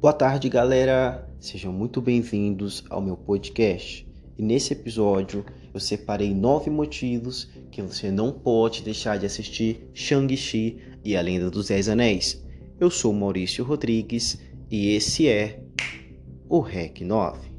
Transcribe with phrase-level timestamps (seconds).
[0.00, 1.28] Boa tarde, galera.
[1.40, 4.08] Sejam muito bem-vindos ao meu podcast.
[4.38, 10.78] E nesse episódio eu separei nove motivos que você não pode deixar de assistir Shang-Chi
[11.04, 12.40] e a Lenda dos Dez Anéis.
[12.78, 14.40] Eu sou Maurício Rodrigues
[14.70, 15.64] e esse é
[16.48, 17.50] o REC 9.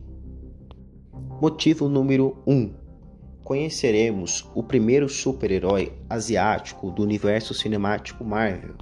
[1.42, 2.74] Motivo número 1.
[3.44, 8.76] Conheceremos o primeiro super-herói asiático do universo cinemático Marvel.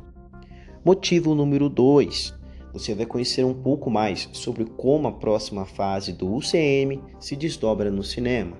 [0.85, 2.37] Motivo número 2.
[2.77, 7.89] Você vai conhecer um pouco mais sobre como a próxima fase do UCM se desdobra
[7.89, 8.55] no cinema.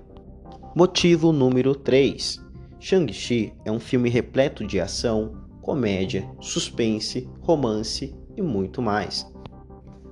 [0.75, 2.44] Motivo número 3.
[2.80, 9.31] Shang-Chi é um filme repleto de ação, comédia, suspense, romance e muito mais.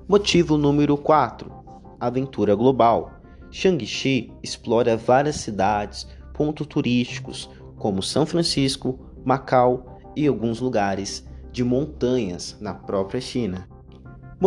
[0.08, 1.52] Motivo número 4.
[2.00, 3.12] Aventura global.
[3.50, 7.50] Shang-Chi explora várias cidades, pontos turísticos
[7.80, 13.68] como São Francisco, Macau e alguns lugares de montanhas na própria China.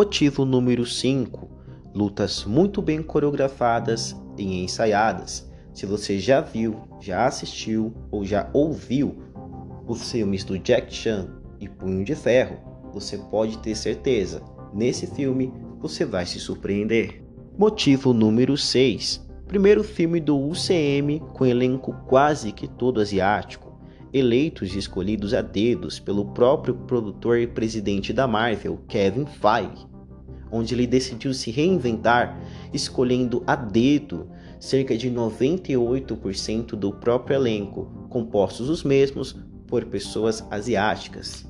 [0.01, 1.51] Motivo número 5:
[1.93, 5.51] lutas muito bem coreografadas e ensaiadas.
[5.75, 9.19] Se você já viu, já assistiu ou já ouviu
[9.89, 12.59] os filmes do Jack Chan e Punho de Ferro,
[12.95, 14.41] você pode ter certeza,
[14.73, 17.21] nesse filme você vai se surpreender.
[17.59, 23.68] Motivo número 6: primeiro filme do UCM com elenco quase que todo asiático
[24.13, 29.87] eleitos e escolhidos a dedos pelo próprio produtor e presidente da Marvel, Kevin Feige,
[30.51, 32.41] onde ele decidiu se reinventar,
[32.73, 39.37] escolhendo a dedo cerca de 98% do próprio elenco, compostos os mesmos
[39.67, 41.47] por pessoas asiáticas.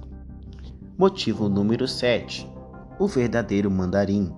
[0.97, 2.47] Motivo número 7:
[2.99, 4.33] O verdadeiro mandarim.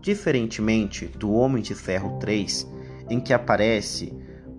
[0.00, 2.66] Diferentemente do Homem de Ferro 3,
[3.10, 4.12] em que aparece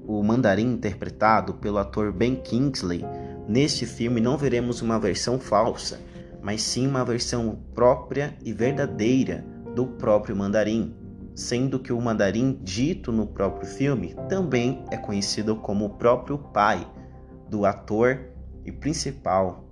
[0.10, 3.06] o mandarim interpretado pelo ator Ben Kingsley,
[3.48, 6.02] neste filme não veremos uma versão falsa,
[6.42, 10.96] mas sim uma versão própria e verdadeira do próprio mandarim,
[11.36, 16.88] sendo que o mandarim dito no próprio filme também é conhecido como o próprio pai
[17.48, 18.20] do ator
[18.66, 19.64] e principal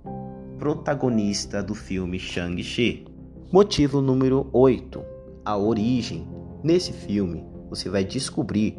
[0.56, 3.08] protagonista do filme Shang-Chi.
[3.50, 5.02] Motivo número 8:
[5.44, 6.28] a origem.
[6.62, 8.78] Nesse filme, você vai descobrir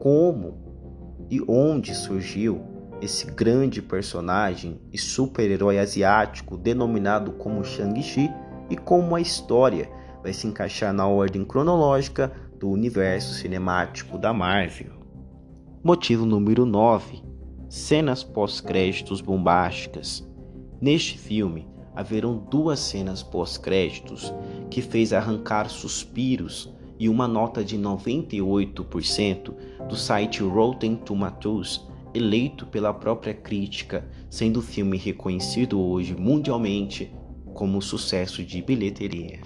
[0.00, 0.65] como
[1.30, 2.60] e onde surgiu
[3.00, 8.30] esse grande personagem e super-herói asiático denominado como Shang-Chi
[8.70, 9.90] e como a história
[10.22, 14.92] vai se encaixar na ordem cronológica do universo cinemático da Marvel.
[15.84, 17.22] Motivo número 9:
[17.68, 20.26] cenas pós-créditos bombásticas.
[20.80, 24.32] Neste filme, haverão duas cenas pós-créditos
[24.70, 29.54] que fez arrancar suspiros e uma nota de 98%
[29.88, 31.80] do site Rotten Tomatoes,
[32.14, 37.14] eleito pela própria crítica, sendo o filme reconhecido hoje mundialmente
[37.54, 39.40] como sucesso de bilheteria.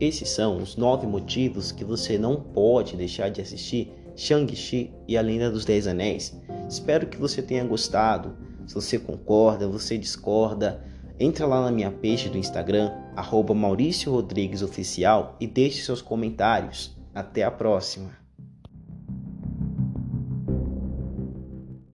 [0.00, 5.22] Esses são os nove motivos que você não pode deixar de assistir Shang-Chi e a
[5.22, 6.36] Lenda dos Dez Anéis.
[6.68, 8.36] Espero que você tenha gostado.
[8.66, 10.84] Se você concorda, você discorda,
[11.18, 16.96] entra lá na minha page do Instagram, arroba Maurício Rodrigues Oficial e deixe seus comentários.
[17.14, 18.21] Até a próxima!